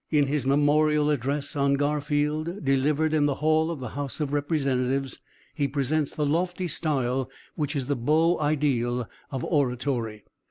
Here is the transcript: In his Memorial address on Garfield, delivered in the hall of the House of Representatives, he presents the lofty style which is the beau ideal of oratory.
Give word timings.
In 0.09 0.25
his 0.25 0.47
Memorial 0.47 1.11
address 1.11 1.55
on 1.55 1.75
Garfield, 1.75 2.65
delivered 2.65 3.13
in 3.13 3.27
the 3.27 3.35
hall 3.35 3.69
of 3.69 3.79
the 3.79 3.89
House 3.89 4.19
of 4.19 4.33
Representatives, 4.33 5.19
he 5.53 5.67
presents 5.67 6.11
the 6.11 6.25
lofty 6.25 6.67
style 6.67 7.29
which 7.53 7.75
is 7.75 7.85
the 7.85 7.95
beau 7.95 8.39
ideal 8.39 9.07
of 9.29 9.43
oratory. 9.45 10.23